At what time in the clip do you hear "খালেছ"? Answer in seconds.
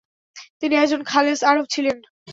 1.03-1.39